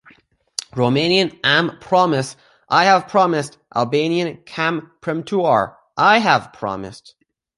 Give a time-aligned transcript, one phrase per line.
[0.73, 2.35] Romanian "am promis"
[2.67, 7.13] "I have promised", Albanian "kam premtuar" "I have promised".